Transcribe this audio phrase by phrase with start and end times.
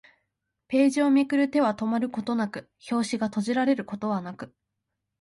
[0.67, 4.51] ページをめくる手は止まることはなく、表紙が閉じられることはなく